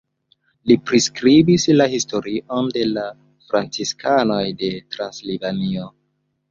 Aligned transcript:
Li 0.69 0.77
priskribis 0.91 1.67
la 1.75 1.87
historion 1.91 2.71
de 2.79 2.89
la 2.95 3.05
franciskanoj 3.51 4.43
de 4.65 4.75
Transilvanio. 4.97 5.91